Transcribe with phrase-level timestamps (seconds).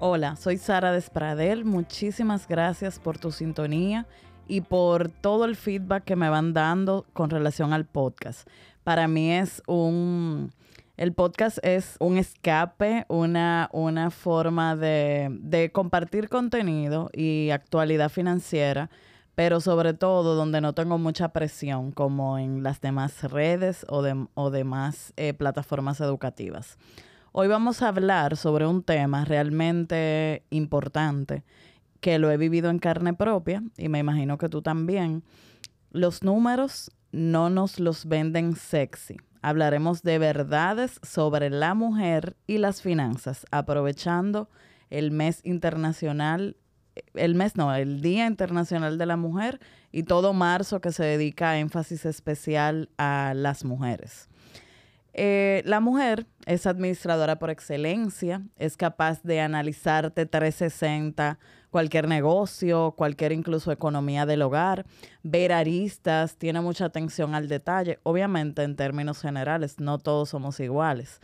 [0.00, 1.64] Hola, soy Sara Despradel.
[1.64, 4.06] Muchísimas gracias por tu sintonía
[4.46, 8.48] y por todo el feedback que me van dando con relación al podcast.
[8.84, 10.52] Para mí es un...
[10.96, 18.90] El podcast es un escape, una, una forma de, de compartir contenido y actualidad financiera,
[19.34, 24.26] pero sobre todo donde no tengo mucha presión, como en las demás redes o, de,
[24.34, 26.78] o demás eh, plataformas educativas.
[27.32, 31.44] Hoy vamos a hablar sobre un tema realmente importante
[32.00, 35.22] que lo he vivido en carne propia y me imagino que tú también.
[35.90, 39.18] Los números no nos los venden sexy.
[39.42, 44.48] Hablaremos de verdades sobre la mujer y las finanzas, aprovechando
[44.88, 46.56] el mes internacional,
[47.12, 49.60] el mes no, el Día Internacional de la Mujer
[49.92, 54.28] y todo marzo que se dedica a énfasis especial a las mujeres.
[55.20, 63.32] Eh, la mujer es administradora por excelencia, es capaz de analizarte 360 cualquier negocio, cualquier
[63.32, 64.86] incluso economía del hogar,
[65.24, 67.98] ver aristas, tiene mucha atención al detalle.
[68.04, 71.20] Obviamente en términos generales, no todos somos iguales.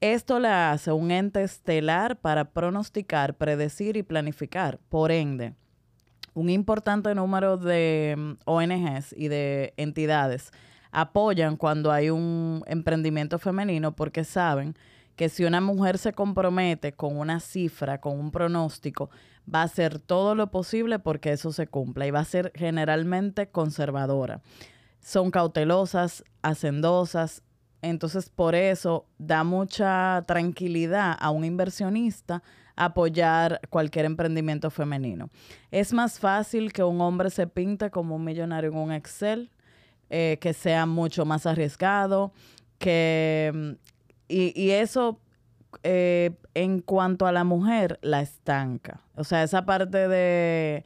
[0.00, 4.78] Esto la hace un ente estelar para pronosticar, predecir y planificar.
[4.88, 5.54] Por ende,
[6.34, 10.52] un importante número de mm, ONGs y de entidades
[10.94, 14.76] apoyan cuando hay un emprendimiento femenino porque saben
[15.16, 19.10] que si una mujer se compromete con una cifra, con un pronóstico,
[19.52, 23.48] va a hacer todo lo posible porque eso se cumpla y va a ser generalmente
[23.48, 24.40] conservadora.
[25.00, 27.42] Son cautelosas, hacendosas,
[27.82, 32.42] entonces por eso da mucha tranquilidad a un inversionista
[32.76, 35.28] apoyar cualquier emprendimiento femenino.
[35.70, 39.50] Es más fácil que un hombre se pinte como un millonario en un Excel
[40.10, 42.32] eh, que sea mucho más arriesgado,
[42.78, 43.50] que...
[43.54, 43.70] Mm,
[44.26, 45.20] y, eso
[45.82, 49.00] eh, en cuanto a la mujer, la estanca.
[49.14, 50.84] O sea, esa parte de...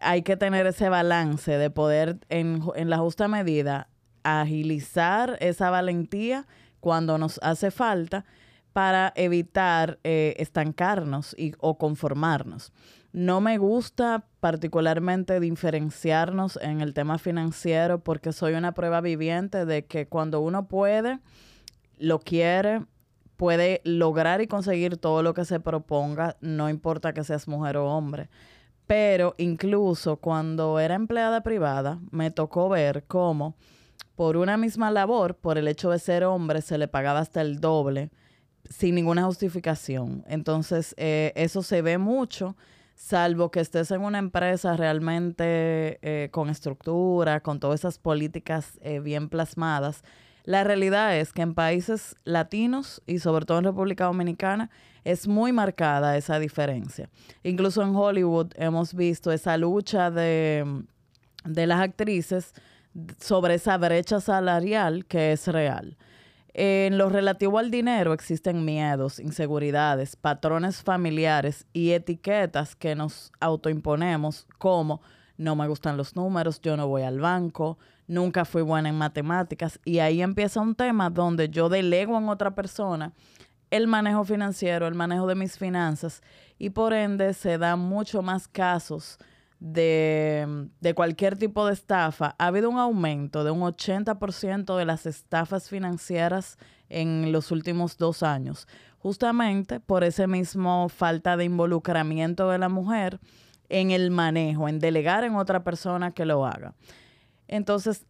[0.00, 3.88] Hay que tener ese balance de poder, en, la justa medida,
[4.22, 6.46] agilizar esa valentía
[6.80, 8.24] cuando nos hace falta
[8.72, 12.72] para evitar eh, estancarnos y, o conformarnos.
[13.12, 19.86] No me gusta particularmente diferenciarnos en el tema financiero porque soy una prueba viviente de
[19.86, 21.18] que cuando uno puede,
[21.98, 22.84] lo quiere,
[23.36, 27.86] puede lograr y conseguir todo lo que se proponga, no importa que seas mujer o
[27.86, 28.28] hombre.
[28.86, 33.56] Pero incluso cuando era empleada privada, me tocó ver cómo
[34.16, 37.60] por una misma labor, por el hecho de ser hombre, se le pagaba hasta el
[37.60, 38.10] doble
[38.68, 40.24] sin ninguna justificación.
[40.28, 42.56] Entonces, eh, eso se ve mucho
[42.94, 48.98] salvo que estés en una empresa realmente eh, con estructura, con todas esas políticas eh,
[48.98, 50.02] bien plasmadas,
[50.48, 54.70] la realidad es que en países latinos y sobre todo en República Dominicana
[55.04, 57.10] es muy marcada esa diferencia.
[57.42, 60.84] Incluso en Hollywood hemos visto esa lucha de,
[61.44, 62.54] de las actrices
[63.20, 65.98] sobre esa brecha salarial que es real.
[66.60, 74.44] En lo relativo al dinero existen miedos, inseguridades, patrones familiares y etiquetas que nos autoimponemos
[74.58, 75.00] como
[75.36, 79.78] no me gustan los números, yo no voy al banco, nunca fui buena en matemáticas
[79.84, 83.12] y ahí empieza un tema donde yo delego en otra persona
[83.70, 86.22] el manejo financiero, el manejo de mis finanzas
[86.58, 89.20] y por ende se dan mucho más casos
[89.60, 95.68] de, cualquier tipo de estafa, ha habido un aumento de un 80% de las estafas
[95.68, 96.58] financieras
[96.88, 98.68] en los últimos dos años,
[98.98, 103.20] justamente por ese mismo falta de involucramiento de la mujer
[103.68, 106.74] en el manejo, en delegar en otra persona que lo haga.
[107.48, 108.06] Entonces,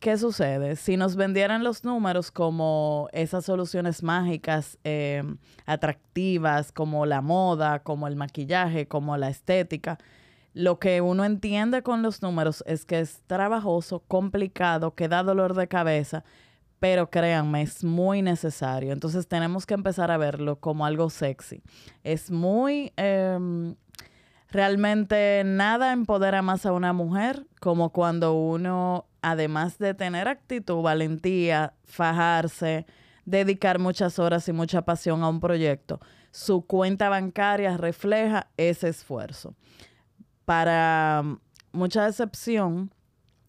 [0.00, 0.76] ¿qué sucede?
[0.76, 5.22] Si nos vendieran los números como esas soluciones mágicas, eh,
[5.66, 9.98] atractivas, como la moda, como el maquillaje, como la estética,
[10.52, 15.54] lo que uno entiende con los números es que es trabajoso, complicado, que da dolor
[15.54, 16.24] de cabeza,
[16.80, 18.92] pero créanme, es muy necesario.
[18.92, 21.62] Entonces tenemos que empezar a verlo como algo sexy.
[22.02, 22.92] Es muy...
[22.96, 23.76] Em,
[24.52, 31.74] realmente nada empodera más a una mujer como cuando uno, además de tener actitud, valentía,
[31.84, 32.86] fajarse,
[33.24, 36.00] dedicar muchas horas y mucha pasión a un proyecto,
[36.32, 39.54] su cuenta bancaria refleja ese esfuerzo
[40.50, 41.22] para
[41.70, 42.92] mucha decepción,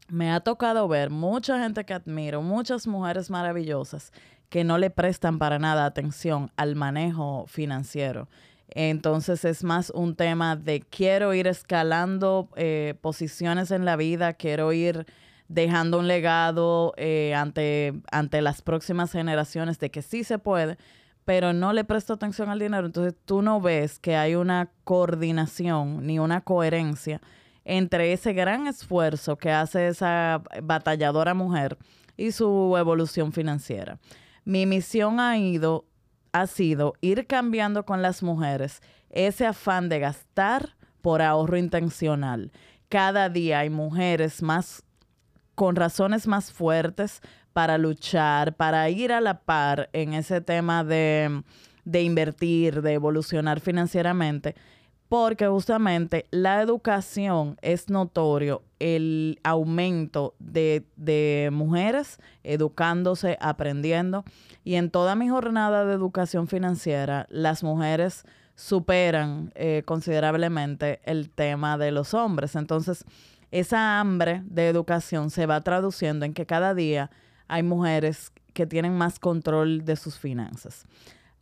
[0.08, 4.14] me ha tocado ver mucha gente que admiro, muchas mujeres maravillosas
[4.50, 8.30] que no le prestan para nada atención al manejo financiero.
[8.70, 14.72] Entonces es más un tema de quiero ir escalando eh, posiciones en la vida, quiero
[14.72, 15.08] ir
[15.48, 20.78] dejando un legado eh, ante, ante las próximas generaciones de que sí se puede,
[21.26, 26.06] pero no le presto atención al dinero, entonces tú no ves que hay una coordinación
[26.06, 27.22] ni una coherencia
[27.64, 31.78] entre ese gran esfuerzo que hace esa batalladora mujer
[32.18, 34.00] y su evolución financiera.
[34.46, 35.86] Mi misión ha ido
[36.34, 42.52] ha sido ir cambiando con las mujeres ese afán de gastar por ahorro intencional.
[42.90, 44.84] Cada día hay mujeres más
[45.56, 47.22] con razones más fuertes
[47.54, 51.44] para luchar, para ir a la par en ese tema de,
[51.86, 54.56] de invertir, de evolucionar financieramente
[55.12, 64.24] porque justamente la educación es notorio el aumento de, mujeres educándose, aprendiendo.
[64.64, 68.24] Y en toda mi jornada de educación financiera, las mujeres
[68.56, 72.56] superan eh, considerablemente el tema de los hombres.
[72.56, 73.04] Entonces,
[73.52, 77.12] esa hambre de educación se va traduciendo en que cada día
[77.52, 80.86] hay mujeres que tienen más control de sus finanzas.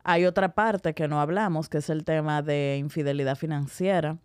[0.03, 4.17] Hay otra parte que no hablamos, que es el tema de infidelidad financiera.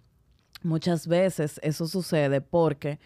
[0.63, 2.99] Muchas veces eso sucede porque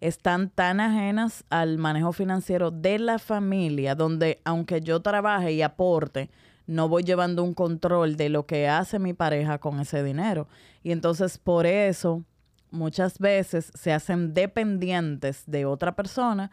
[0.00, 6.28] están tan ajenas al manejo financiero de la familia, donde aunque yo trabaje y aporte,
[6.66, 10.48] no voy llevando un control de lo que hace mi pareja con ese dinero.
[10.82, 12.24] Y entonces por eso
[12.72, 16.50] muchas veces se hacen dependientes de otra persona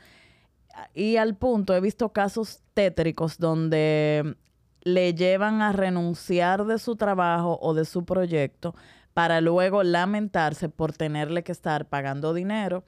[0.93, 4.35] y al punto he visto casos tétricos donde
[4.81, 8.75] le llevan a renunciar de su trabajo o de su proyecto
[9.13, 12.83] para luego lamentarse por tenerle que estar pagando dinero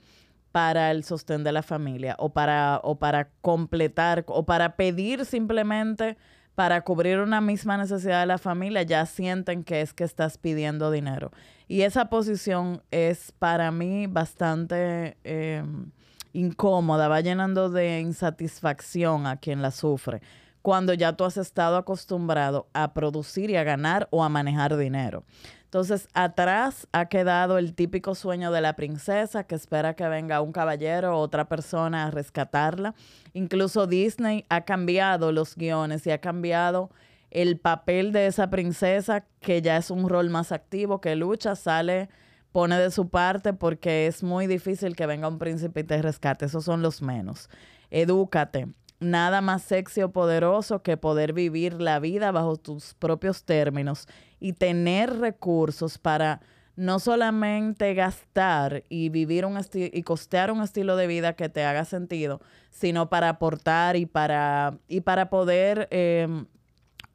[0.51, 6.17] para el sostén de la familia o para, o para completar o para pedir simplemente
[6.55, 10.91] para cubrir una misma necesidad de la familia, ya sienten que es que estás pidiendo
[10.91, 11.31] dinero.
[11.67, 15.91] Y esa posición es para mí bastante em,
[16.33, 20.21] incómoda, va llenando de insatisfacción a quien la sufre
[20.63, 25.25] cuando ya tú has estado acostumbrado a producir y a ganar o a manejar dinero.
[25.65, 30.53] Entonces, atrás ha quedado el típico sueño de la princesa que espera que venga un
[30.53, 32.95] caballero o otra persona a rescatarla.
[33.33, 36.91] Incluso Disney ha cambiado los guiones y ha cambiado
[37.29, 42.07] el papel de esa princesa, que ya es un rol más activo, que lucha, sale,
[42.53, 46.45] pone de su parte porque es muy difícil que venga un príncipe y te rescate.
[46.45, 47.49] Esos son los menos.
[47.89, 48.67] Edúcate,
[48.99, 54.07] nada más sexy o poderoso que poder vivir la vida bajo tus propios términos
[54.39, 56.41] y tener recursos para
[56.75, 61.85] no solamente gastar y vivir un y costear un estilo de vida que te haga
[61.85, 62.39] sentido,
[62.69, 66.45] sino para aportar y para, y para poder em,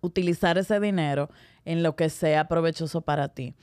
[0.01, 1.29] utilizar ese dinero
[1.65, 3.55] en lo que sea provechoso para ti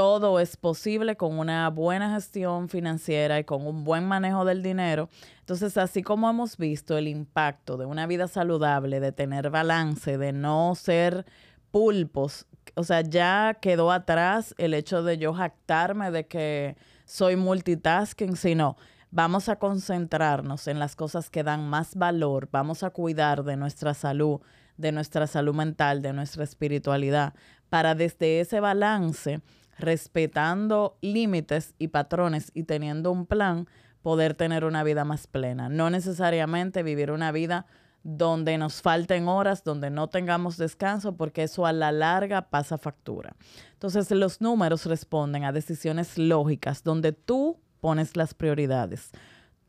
[0.00, 5.10] todo es posible con una buena gestión financiera y con un buen manejo del dinero.
[5.40, 10.32] Entonces, así como hemos visto el impacto de una vida saludable, de tener balance, de
[10.32, 11.26] no ser
[11.70, 18.36] pulpos, o sea, ya quedó atrás el hecho de yo jactarme de que soy multitasking,
[18.36, 18.78] sino
[19.10, 23.92] vamos a concentrarnos en las cosas que dan más valor, vamos a cuidar de nuestra
[23.92, 24.40] salud,
[24.78, 27.34] de nuestra salud mental, de nuestra espiritualidad,
[27.68, 29.42] para desde ese balance
[29.80, 33.66] respetando límites y patrones y teniendo un plan,
[34.02, 35.68] poder tener una vida más plena.
[35.68, 37.66] No necesariamente vivir una vida
[38.02, 43.36] donde nos falten horas, donde no tengamos descanso, porque eso a la larga pasa factura.
[43.72, 49.10] Entonces los números responden a decisiones lógicas, donde tú pones las prioridades.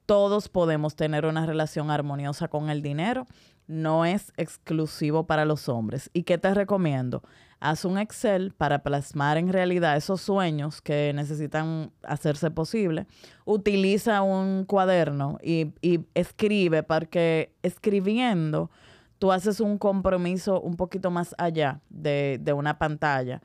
[0.06, 3.28] Todos podemos tener una relación armoniosa con el dinero,
[3.72, 6.10] no es exclusivo para los hombres.
[6.14, 7.24] ¿Y qué te recomiendo?
[7.62, 13.06] haz un Excel para plasmar en realidad esos sueños que necesitan hacerse posible.
[13.46, 15.72] Utiliza un cuaderno y,
[16.16, 18.72] escribe, porque escribiendo
[19.20, 23.42] tú haces un compromiso un poquito más allá de, una pantalla.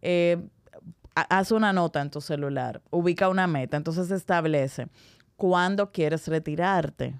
[0.00, 0.38] Eh,
[1.16, 4.86] haz una nota en tu celular, ubica una meta, entonces establece
[5.36, 7.16] cuándo quieres retirarte,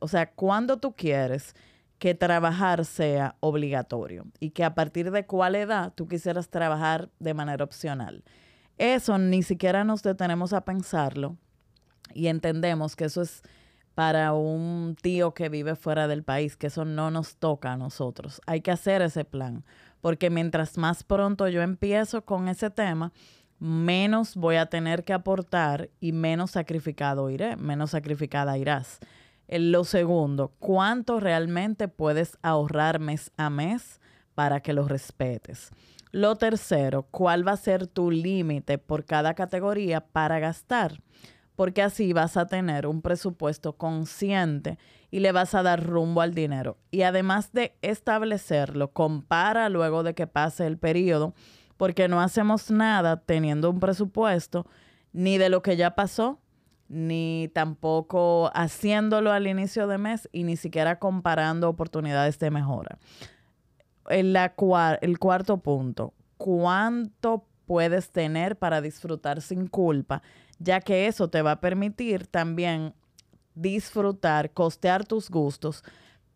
[0.00, 1.54] o sea, cuándo tú quieres
[1.98, 7.34] que trabajar sea obligatorio y que a partir de cuál edad tú quisieras trabajar de
[7.34, 8.24] manera opcional.
[8.78, 11.36] Eso ni siquiera nos detenemos a pensarlo
[12.12, 13.42] y entendemos que eso es
[13.94, 18.40] para un tío que vive fuera del país, que eso no nos toca a nosotros.
[18.46, 19.64] Hay que hacer ese plan,
[20.00, 23.12] porque mientras más pronto yo empiezo con ese tema,
[23.60, 28.98] menos voy a tener que aportar y menos sacrificado iré, menos sacrificada irás.
[29.48, 34.00] Lo segundo, ¿cuánto realmente puedes ahorrar mes a mes
[34.34, 35.70] para que lo respetes?
[36.10, 41.00] Lo tercero, ¿cuál va a ser tu límite por cada categoría para gastar?
[41.56, 44.78] porque así vas a tener un presupuesto consciente
[45.10, 46.78] y le vas a dar rumbo al dinero.
[46.90, 51.34] Y además de establecerlo, compara luego de que pase el periodo,
[51.76, 54.66] porque no hacemos nada teniendo un presupuesto
[55.12, 56.40] ni de lo que ya pasó,
[56.94, 62.98] ni tampoco haciéndolo al inicio de mes y ni siquiera comparando oportunidades de mejora.
[64.08, 64.36] El,
[65.00, 70.22] el cuarto punto, ¿cuánto puedes tener para disfrutar sin culpa?
[70.58, 72.94] Ya que eso te va a permitir también
[73.54, 75.82] disfrutar, costear tus gustos,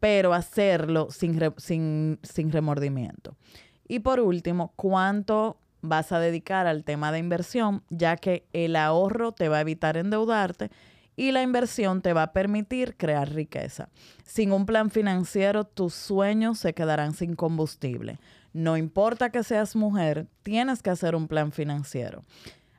[0.00, 3.36] pero hacerlo sin, sin, sin remordimiento.
[3.86, 9.32] Y por último, ¿cuánto vas a dedicar al tema de inversión, ya que el ahorro
[9.32, 10.70] te va a evitar endeudarte
[11.16, 13.88] y la inversión te va a permitir crear riqueza.
[14.24, 18.20] Sin un plan financiero, tus sueños se quedarán sin combustible.
[18.52, 22.22] No importa que seas mujer, tienes que hacer un plan financiero.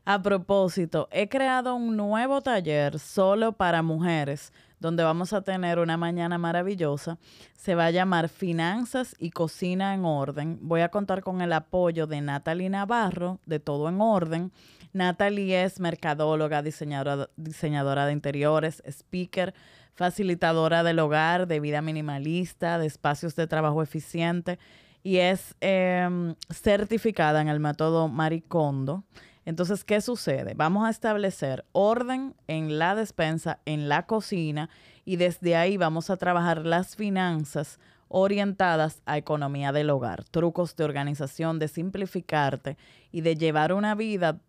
[0.05, 5.97] A propósito, he creado un nuevo taller solo para mujeres, donde vamos a tener una
[5.97, 7.17] mañana maravillosa.
[7.55, 10.59] Se va a llamar Finanzas y Cocina en Orden.
[10.61, 14.51] Voy a contar con el apoyo de Natalie Navarro, de Todo en Orden.
[14.93, 19.53] Natalie es mercadóloga, diseñadora, diseñadora de interiores, speaker,
[19.93, 24.57] facilitadora del hogar, de vida minimalista, de espacios de trabajo eficiente
[25.03, 29.03] y es em, certificada en el método Maricondo.
[29.49, 30.53] Entonces, ¿qué sucede?
[30.53, 34.69] Vamos a establecer orden en la despensa, en la cocina,
[35.05, 37.79] y desde ahí vamos a trabajar las finanzas
[38.09, 42.77] orientadas a economía del hogar, trucos de organización, de simplificarte
[43.11, 44.39] y de llevar una vida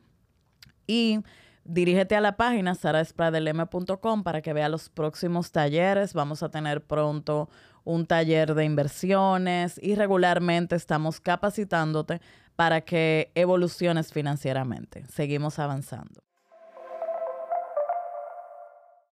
[0.86, 1.24] Y
[1.64, 6.12] Dirígete a la página saraspradelm.com para que vea los próximos talleres.
[6.12, 7.48] Vamos a tener pronto
[7.84, 12.20] un taller de inversiones y regularmente estamos capacitándote
[12.54, 15.04] para que evoluciones financieramente.
[15.06, 16.22] Seguimos avanzando.